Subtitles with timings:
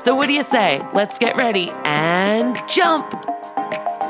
[0.00, 0.80] So, what do you say?
[0.94, 3.12] Let's get ready and jump.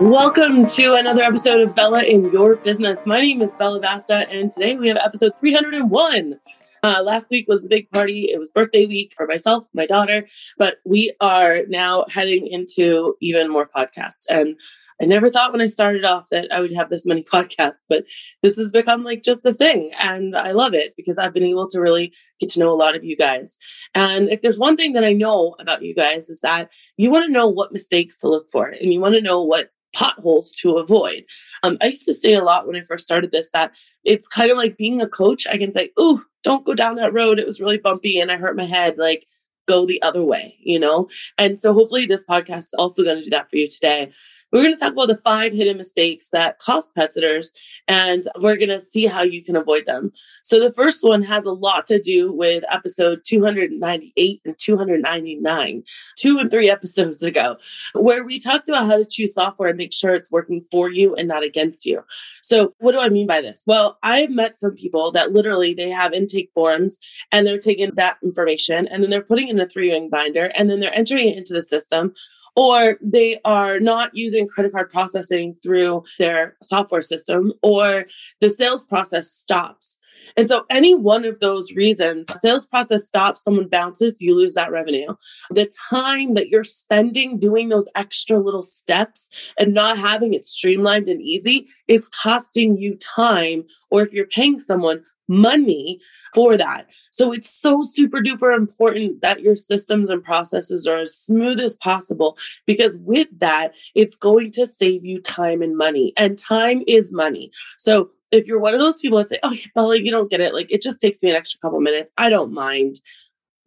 [0.01, 3.05] Welcome to another episode of Bella in Your Business.
[3.07, 6.39] My name is Bella Vasta, and today we have episode 301.
[6.85, 8.31] Uh, last week was a big party.
[8.31, 13.51] It was birthday week for myself, my daughter, but we are now heading into even
[13.51, 14.27] more podcasts.
[14.29, 14.61] And
[15.01, 18.05] I never thought when I started off that I would have this many podcasts, but
[18.43, 19.93] this has become like just a thing.
[19.99, 22.97] And I love it because I've been able to really get to know a lot
[22.97, 23.59] of you guys.
[23.95, 27.27] And if there's one thing that I know about you guys is that you want
[27.27, 30.77] to know what mistakes to look for and you want to know what potholes to
[30.77, 31.25] avoid.
[31.65, 33.73] Um, I used to say a lot when I first started this that
[34.05, 35.47] it's kind of like being a coach.
[35.49, 37.39] I can say, oh, don't go down that road.
[37.39, 39.27] It was really bumpy and I hurt my head." Like,
[39.71, 41.09] go the other way, you know?
[41.39, 44.13] And so hopefully this podcast is also going to do that for you today.
[44.53, 47.55] We're going to talk about the five hidden mistakes that cost pet sitters,
[47.87, 50.11] and we're going to see how you can avoid them.
[50.43, 55.83] So, the first one has a lot to do with episode 298 and 299,
[56.19, 57.57] two and three episodes ago,
[57.95, 61.15] where we talked about how to choose software and make sure it's working for you
[61.15, 62.03] and not against you.
[62.43, 63.63] So, what do I mean by this?
[63.69, 66.99] Well, I've met some people that literally they have intake forms
[67.31, 70.51] and they're taking that information and then they're putting it in a three ring binder
[70.57, 72.13] and then they're entering it into the system
[72.61, 78.05] or they are not using credit card processing through their software system, or
[78.43, 79.99] the sales process stops.
[80.37, 84.71] And so, any one of those reasons, sales process stops, someone bounces, you lose that
[84.71, 85.15] revenue.
[85.49, 91.09] The time that you're spending doing those extra little steps and not having it streamlined
[91.09, 93.65] and easy is costing you time.
[93.91, 96.01] Or if you're paying someone, money
[96.35, 96.87] for that.
[97.11, 101.77] So it's so super duper important that your systems and processes are as smooth as
[101.77, 106.13] possible because with that, it's going to save you time and money.
[106.17, 107.51] And time is money.
[107.79, 110.53] So if you're one of those people that say, oh, Bella, you don't get it,
[110.53, 112.97] like it just takes me an extra couple minutes, I don't mind.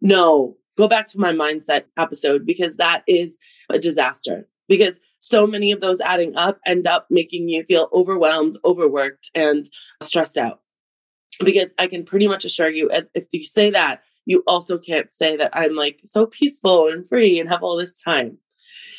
[0.00, 3.38] No, go back to my mindset episode because that is
[3.70, 8.56] a disaster because so many of those adding up end up making you feel overwhelmed,
[8.64, 9.66] overworked, and
[10.02, 10.60] stressed out
[11.40, 15.36] because I can pretty much assure you, if you say that, you also can't say
[15.36, 18.38] that I'm like so peaceful and free and have all this time.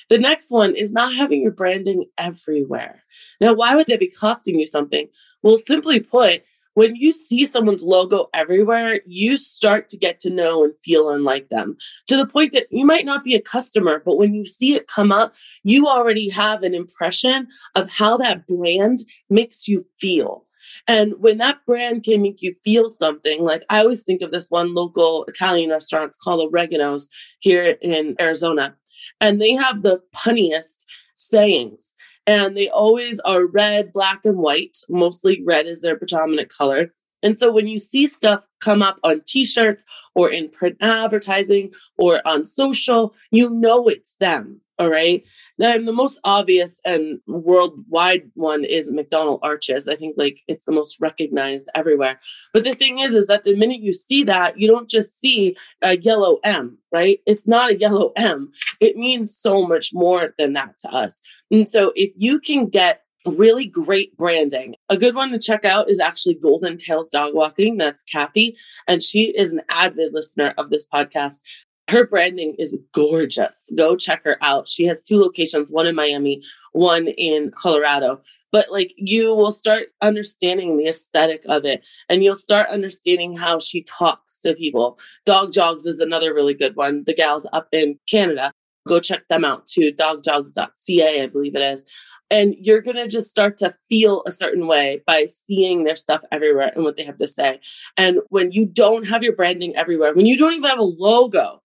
[0.09, 3.03] The next one is not having your branding everywhere.
[3.41, 5.07] Now, why would that be costing you something?
[5.41, 6.43] Well, simply put,
[6.75, 11.23] when you see someone's logo everywhere, you start to get to know and feel and
[11.23, 14.43] like them to the point that you might not be a customer, but when you
[14.43, 19.85] see it come up, you already have an impression of how that brand makes you
[19.99, 20.45] feel.
[20.87, 24.51] And when that brand can make you feel something, like I always think of this
[24.51, 27.09] one local Italian restaurant, it's called Oregano's
[27.39, 28.75] here in Arizona.
[29.19, 30.85] And they have the punniest
[31.15, 31.95] sayings.
[32.27, 34.77] And they always are red, black, and white.
[34.89, 36.91] Mostly red is their predominant color.
[37.23, 41.71] And so when you see stuff come up on t shirts or in print advertising
[41.97, 44.61] or on social, you know it's them.
[44.77, 45.25] All right.
[45.57, 49.87] Then the most obvious and worldwide one is McDonald Arches.
[49.87, 52.19] I think like it's the most recognized everywhere.
[52.51, 55.55] But the thing is, is that the minute you see that, you don't just see
[55.81, 57.19] a yellow M, right?
[57.25, 58.51] It's not a yellow M.
[58.81, 61.21] It means so much more than that to us.
[61.51, 64.75] And so if you can get really great branding.
[64.89, 67.77] A good one to check out is actually Golden Tails Dog Walking.
[67.77, 68.57] That's Kathy.
[68.87, 71.41] And she is an avid listener of this podcast.
[71.87, 73.69] Her branding is gorgeous.
[73.75, 74.67] Go check her out.
[74.67, 76.41] She has two locations, one in Miami,
[76.71, 78.21] one in Colorado.
[78.51, 83.59] But like you will start understanding the aesthetic of it and you'll start understanding how
[83.59, 84.97] she talks to people.
[85.25, 87.03] Dog Jogs is another really good one.
[87.05, 88.51] The gals up in Canada.
[88.87, 89.91] Go check them out too.
[89.91, 91.91] Dogjogs.ca, I believe it is.
[92.31, 96.23] And you're going to just start to feel a certain way by seeing their stuff
[96.31, 97.59] everywhere and what they have to say.
[97.97, 101.61] And when you don't have your branding everywhere, when you don't even have a logo,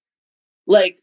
[0.71, 1.01] like,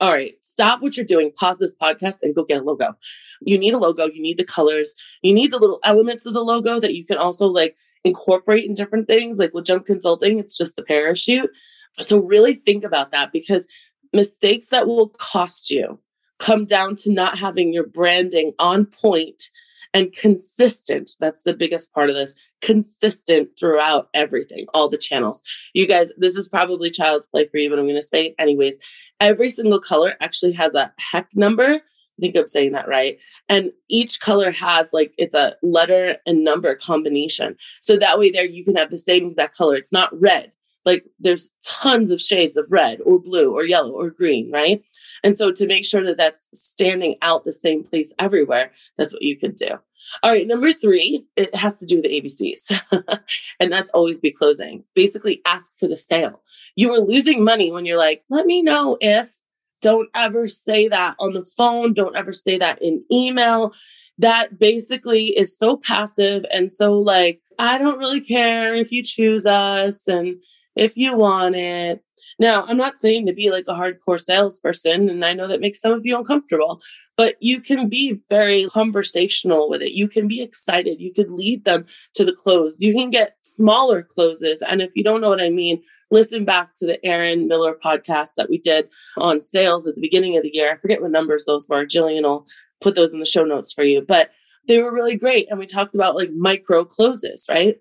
[0.00, 2.94] all right, stop what you're doing, pause this podcast, and go get a logo.
[3.40, 6.44] You need a logo, you need the colors, you need the little elements of the
[6.44, 9.38] logo that you can also like incorporate in different things.
[9.38, 11.50] Like with Jump Consulting, it's just the parachute.
[11.98, 13.66] So, really think about that because
[14.12, 15.98] mistakes that will cost you
[16.38, 19.50] come down to not having your branding on point
[19.94, 21.12] and consistent.
[21.20, 25.42] That's the biggest part of this consistent throughout everything, all the channels.
[25.74, 28.34] You guys, this is probably child's play for you, but I'm going to say it
[28.38, 28.82] anyways.
[29.20, 31.80] Every single color actually has a hex number
[32.18, 33.22] I think I'm saying that right.
[33.48, 37.56] And each color has like it's a letter and number combination.
[37.80, 39.76] So that way there you can have the same exact color.
[39.76, 40.52] It's not red.
[40.84, 44.82] Like there's tons of shades of red or blue or yellow or green, right?
[45.22, 49.22] And so to make sure that that's standing out the same place everywhere, that's what
[49.22, 49.78] you could do.
[50.22, 53.20] All right, number three, it has to do with the ABCs,
[53.60, 54.84] and that's always be closing.
[54.94, 56.42] Basically, ask for the sale.
[56.76, 59.32] You are losing money when you're like, let me know if.
[59.80, 61.92] Don't ever say that on the phone.
[61.92, 63.74] Don't ever say that in email.
[64.16, 69.44] That basically is so passive and so like, I don't really care if you choose
[69.44, 70.36] us and
[70.76, 72.02] if you want it.
[72.38, 75.80] Now, I'm not saying to be like a hardcore salesperson, and I know that makes
[75.80, 76.80] some of you uncomfortable,
[77.16, 79.92] but you can be very conversational with it.
[79.92, 81.00] You can be excited.
[81.00, 81.84] You could lead them
[82.14, 82.80] to the close.
[82.80, 84.62] You can get smaller closes.
[84.62, 88.34] And if you don't know what I mean, listen back to the Aaron Miller podcast
[88.36, 88.88] that we did
[89.18, 90.72] on sales at the beginning of the year.
[90.72, 91.84] I forget what numbers those were.
[91.84, 92.46] Jillian will
[92.80, 94.02] put those in the show notes for you.
[94.02, 94.30] But
[94.68, 95.50] they were really great.
[95.50, 97.76] And we talked about like micro closes, right?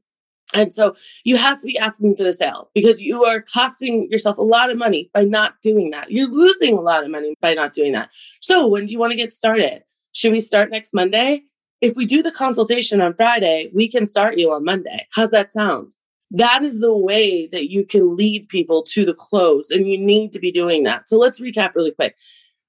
[0.53, 4.37] And so you have to be asking for the sale because you are costing yourself
[4.37, 6.11] a lot of money by not doing that.
[6.11, 8.09] You're losing a lot of money by not doing that.
[8.41, 9.83] So when do you want to get started?
[10.13, 11.43] Should we start next Monday?
[11.79, 15.07] If we do the consultation on Friday, we can start you on Monday.
[15.15, 15.95] How's that sound?
[16.29, 20.31] That is the way that you can lead people to the close, and you need
[20.31, 21.09] to be doing that.
[21.09, 22.15] So let's recap really quick.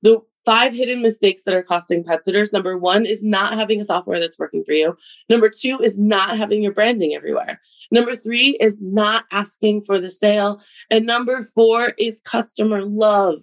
[0.03, 2.53] The Five hidden mistakes that are costing pet sitters.
[2.53, 4.97] Number one is not having a software that's working for you.
[5.29, 7.61] Number two is not having your branding everywhere.
[7.93, 10.61] Number three is not asking for the sale.
[10.91, 13.39] And number four is customer love.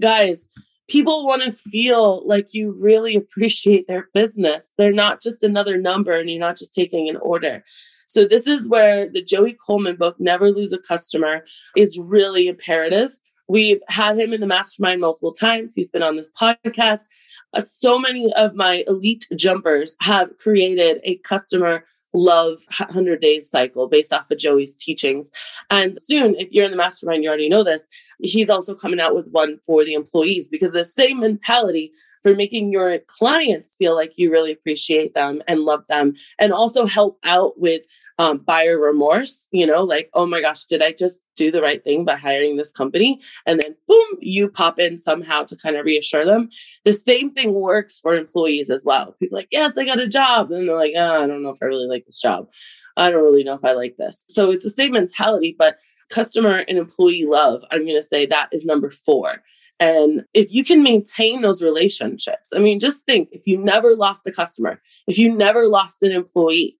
[0.00, 0.48] Guys,
[0.88, 4.70] people want to feel like you really appreciate their business.
[4.78, 7.64] They're not just another number and you're not just taking an order.
[8.06, 11.44] So, this is where the Joey Coleman book, Never Lose a Customer,
[11.76, 13.10] is really imperative
[13.48, 15.74] We've had him in the mastermind multiple times.
[15.74, 17.08] He's been on this podcast.
[17.54, 21.84] Uh, so many of my elite jumpers have created a customer
[22.14, 25.30] love 100 days cycle based off of Joey's teachings.
[25.70, 27.86] And soon, if you're in the mastermind, you already know this,
[28.20, 31.92] he's also coming out with one for the employees because the same mentality
[32.22, 36.86] for making your clients feel like you really appreciate them and love them and also
[36.86, 37.86] help out with
[38.20, 41.82] um, buyer remorse you know like oh my gosh did i just do the right
[41.84, 43.20] thing by hiring this company?
[43.46, 46.50] And then boom you pop in somehow to kind of reassure them.
[46.84, 49.14] The same thing works for employees as well.
[49.18, 50.50] People like yes i got a job.
[50.50, 52.50] And they're like oh, i don't know if i really like this job.
[52.96, 54.24] I don't really know if i like this.
[54.28, 55.78] So it's the same mentality but
[56.10, 59.42] customer and employee love i'm going to say that is number four
[59.80, 64.26] and if you can maintain those relationships, I mean, just think if you never lost
[64.26, 66.76] a customer, if you never lost an employee,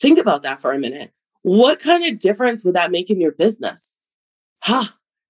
[0.00, 1.12] think about that for a minute.
[1.42, 3.98] What kind of difference would that make in your business?
[4.60, 4.84] Huh,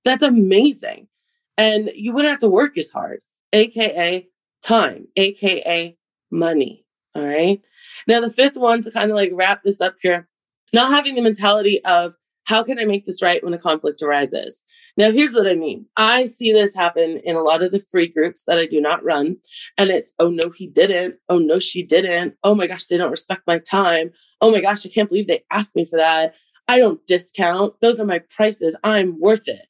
[0.04, 1.08] that's amazing.
[1.56, 3.20] And you wouldn't have to work as hard,
[3.52, 4.28] AKA
[4.64, 5.96] time, AKA
[6.30, 6.84] money.
[7.14, 7.60] All right.
[8.08, 10.28] Now, the fifth one to kind of like wrap this up here,
[10.72, 14.64] not having the mentality of how can I make this right when a conflict arises?
[14.96, 15.86] Now, here's what I mean.
[15.96, 19.02] I see this happen in a lot of the free groups that I do not
[19.02, 19.36] run.
[19.78, 21.16] And it's, oh, no, he didn't.
[21.30, 22.34] Oh, no, she didn't.
[22.44, 24.10] Oh my gosh, they don't respect my time.
[24.40, 26.34] Oh my gosh, I can't believe they asked me for that.
[26.68, 27.74] I don't discount.
[27.80, 28.76] Those are my prices.
[28.84, 29.66] I'm worth it.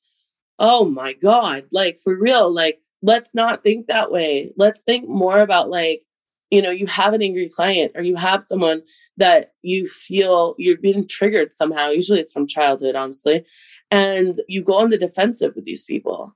[0.59, 1.65] Oh my God.
[1.71, 4.53] Like, for real, like, let's not think that way.
[4.57, 6.05] Let's think more about like,
[6.51, 8.83] you know, you have an angry client or you have someone
[9.17, 11.89] that you feel you're being triggered somehow.
[11.89, 13.47] Usually it's from childhood, honestly
[13.93, 16.35] and you go on the defensive with these people.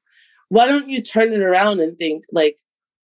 [0.51, 2.59] Why don't you turn it around and think, like,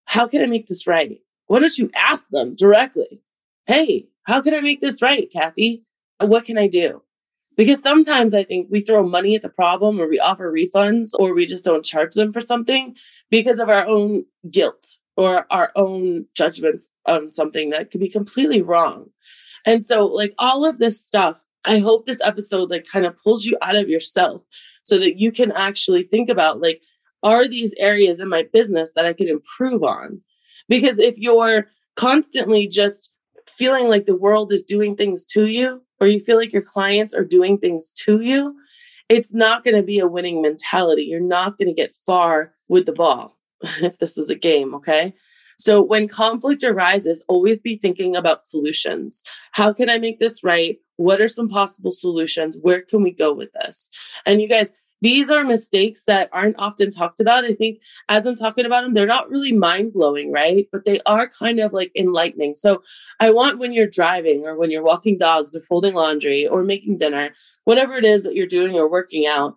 [0.05, 1.19] how can I make this right?
[1.47, 3.23] Why don't you ask them directly?
[3.67, 5.85] Hey, how can I make this right, Kathy?
[6.21, 7.03] What can I do?
[7.57, 11.35] Because sometimes I think we throw money at the problem or we offer refunds or
[11.35, 12.95] we just don't charge them for something
[13.31, 18.61] because of our own guilt or our own judgments on something that could be completely
[18.61, 19.11] wrong.
[19.65, 23.45] And so, like, all of this stuff I hope this episode like kind of pulls
[23.45, 24.47] you out of yourself
[24.83, 26.81] so that you can actually think about like,
[27.23, 30.21] are these areas in my business that I could improve on?
[30.69, 33.13] Because if you're constantly just
[33.49, 37.15] feeling like the world is doing things to you, or you feel like your clients
[37.15, 38.57] are doing things to you,
[39.09, 41.05] it's not going to be a winning mentality.
[41.05, 43.37] You're not going to get far with the ball
[43.83, 45.15] if this is a game, okay?
[45.59, 49.23] So when conflict arises, always be thinking about solutions.
[49.53, 50.79] How can I make this right?
[51.03, 52.57] What are some possible solutions?
[52.61, 53.91] Where can we go with this?
[54.27, 57.45] And you guys, these are mistakes that aren't often talked about.
[57.45, 60.69] I think as I'm talking about them, they're not really mind blowing, right?
[60.71, 62.55] But they are kind of like enlightening.
[62.55, 62.83] So
[63.19, 66.99] I want when you're driving or when you're walking dogs or folding laundry or making
[66.99, 67.31] dinner,
[67.65, 69.57] whatever it is that you're doing or working out,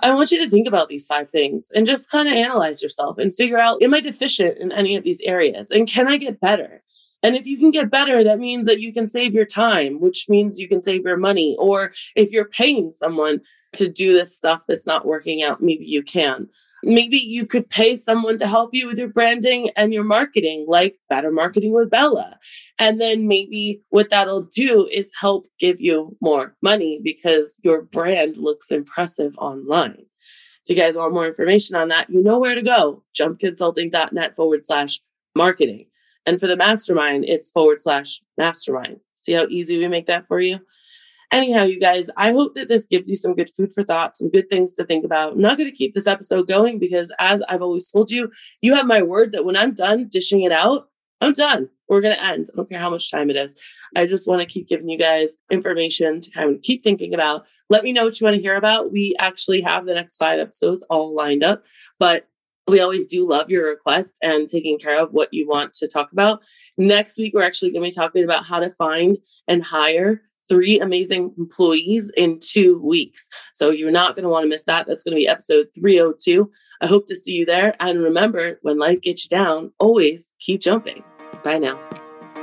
[0.00, 3.18] I want you to think about these five things and just kind of analyze yourself
[3.18, 5.72] and figure out am I deficient in any of these areas?
[5.72, 6.82] And can I get better?
[7.24, 10.28] And if you can get better, that means that you can save your time, which
[10.28, 11.56] means you can save your money.
[11.58, 13.40] Or if you're paying someone
[13.72, 16.48] to do this stuff that's not working out, maybe you can.
[16.82, 20.98] Maybe you could pay someone to help you with your branding and your marketing, like
[21.08, 22.38] Better Marketing with Bella.
[22.78, 28.36] And then maybe what that'll do is help give you more money because your brand
[28.36, 30.04] looks impressive online.
[30.62, 34.66] If you guys want more information on that, you know where to go jumpconsulting.net forward
[34.66, 35.00] slash
[35.34, 35.86] marketing.
[36.26, 39.00] And for the mastermind, it's forward slash mastermind.
[39.14, 40.60] See how easy we make that for you?
[41.32, 44.30] Anyhow, you guys, I hope that this gives you some good food for thought, some
[44.30, 45.32] good things to think about.
[45.32, 48.30] I'm not going to keep this episode going because, as I've always told you,
[48.62, 50.88] you have my word that when I'm done dishing it out,
[51.20, 51.68] I'm done.
[51.88, 52.46] We're going to end.
[52.52, 53.60] I don't care how much time it is.
[53.96, 57.46] I just want to keep giving you guys information to kind of keep thinking about.
[57.68, 58.92] Let me know what you want to hear about.
[58.92, 61.64] We actually have the next five episodes all lined up,
[61.98, 62.28] but
[62.66, 66.12] we always do love your requests and taking care of what you want to talk
[66.12, 66.42] about.
[66.78, 69.18] Next week, we're actually going to be talking about how to find
[69.48, 73.28] and hire three amazing employees in two weeks.
[73.54, 74.86] So you're not going to want to miss that.
[74.86, 76.50] That's going to be episode 302.
[76.80, 77.74] I hope to see you there.
[77.80, 81.02] And remember, when life gets you down, always keep jumping.
[81.42, 81.78] Bye now.